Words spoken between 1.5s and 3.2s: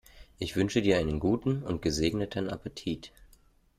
und gesegneten Appetit!